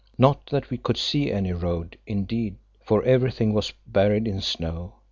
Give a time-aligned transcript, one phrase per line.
[0.17, 4.95] Not that we could see any road, indeed, for everything was buried in snow.